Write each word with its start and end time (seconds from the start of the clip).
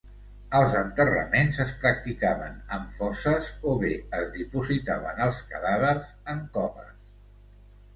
Els 0.59 0.71
enterraments 0.77 1.59
es 1.65 1.73
practicaven 1.83 2.57
en 2.79 2.89
fosses 2.97 3.53
o 3.73 3.77
bé 3.87 3.93
es 4.23 4.35
dipositaven 4.41 5.25
els 5.31 5.47
cadàvers 5.55 6.15
en 6.37 6.47
coves. 6.61 6.95